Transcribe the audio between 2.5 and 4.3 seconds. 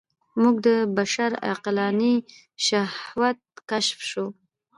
شهود کشف کوو.